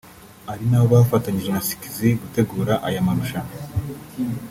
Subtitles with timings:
[0.51, 3.53] ari nabo bafatanyije na Skizzy gutegura aya marushanwa